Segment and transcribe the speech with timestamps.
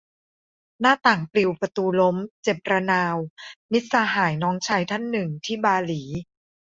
[0.81, 3.15] หน้าต่างปลิว ประตูล้ม เจ็บระนาว-
[3.71, 6.03] มิตรสหายน้องชายท่านหนึ่งที่บาหลี